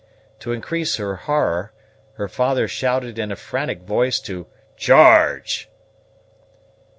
To 0.39 0.51
increase 0.51 0.95
her 0.95 1.15
horror, 1.15 1.73
her 2.15 2.27
father 2.27 2.67
shouted 2.67 3.19
in 3.19 3.31
a 3.31 3.35
frantic 3.35 3.81
voice 3.83 4.19
to 4.21 4.47
"charge!" 4.75 5.69